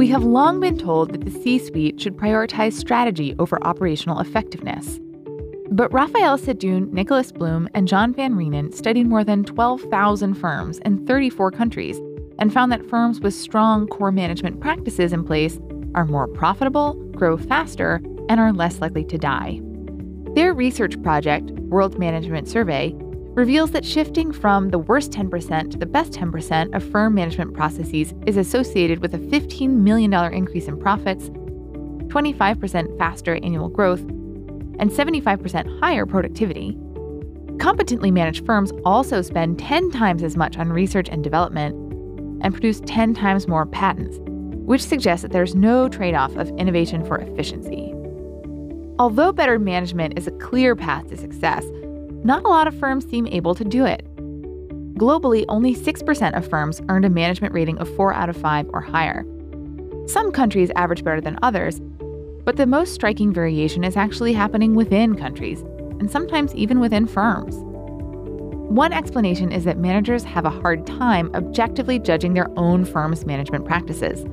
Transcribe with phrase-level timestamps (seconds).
[0.00, 4.98] We have long been told that the C suite should prioritize strategy over operational effectiveness.
[5.70, 11.06] But Raffaella Sadun, Nicholas Bloom, and John Van Reenen studied more than 12,000 firms in
[11.06, 12.00] 34 countries
[12.38, 15.60] and found that firms with strong core management practices in place
[15.94, 19.60] are more profitable, grow faster, and are less likely to die.
[20.34, 22.96] Their research project, World Management Survey,
[23.34, 28.12] reveals that shifting from the worst 10% to the best 10% of firm management processes
[28.26, 31.28] is associated with a $15 million increase in profits,
[32.08, 36.76] 25% faster annual growth, and 75% higher productivity.
[37.60, 41.76] Competently managed firms also spend 10 times as much on research and development
[42.42, 44.18] and produce 10 times more patents,
[44.66, 47.92] which suggests that there's no trade off of innovation for efficiency.
[48.98, 51.64] Although better management is a clear path to success,
[52.24, 54.04] not a lot of firms seem able to do it.
[54.94, 58.80] Globally, only 6% of firms earned a management rating of 4 out of 5 or
[58.80, 59.24] higher.
[60.06, 61.80] Some countries average better than others,
[62.44, 65.62] but the most striking variation is actually happening within countries,
[65.98, 67.56] and sometimes even within firms.
[68.70, 73.64] One explanation is that managers have a hard time objectively judging their own firm's management
[73.64, 74.24] practices.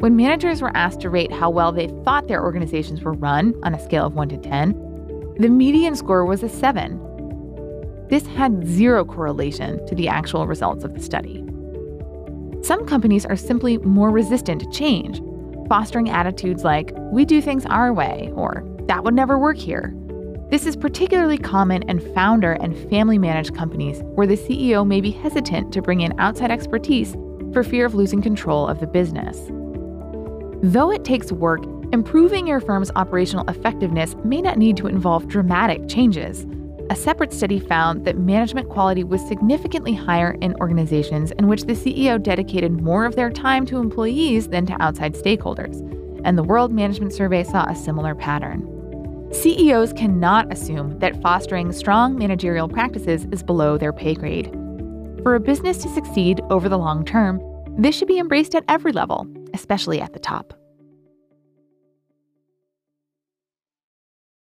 [0.00, 3.74] When managers were asked to rate how well they thought their organizations were run on
[3.74, 4.72] a scale of 1 to 10,
[5.40, 8.06] the median score was a 7.
[8.10, 11.42] This had zero correlation to the actual results of the study.
[12.60, 15.22] Some companies are simply more resistant to change,
[15.66, 19.94] fostering attitudes like, we do things our way, or that would never work here.
[20.50, 25.10] This is particularly common in founder and family managed companies where the CEO may be
[25.10, 27.16] hesitant to bring in outside expertise
[27.54, 29.38] for fear of losing control of the business.
[30.62, 35.88] Though it takes work Improving your firm's operational effectiveness may not need to involve dramatic
[35.88, 36.46] changes.
[36.88, 41.72] A separate study found that management quality was significantly higher in organizations in which the
[41.72, 45.80] CEO dedicated more of their time to employees than to outside stakeholders,
[46.24, 49.28] and the World Management Survey saw a similar pattern.
[49.32, 54.52] CEOs cannot assume that fostering strong managerial practices is below their pay grade.
[55.24, 57.40] For a business to succeed over the long term,
[57.76, 60.59] this should be embraced at every level, especially at the top.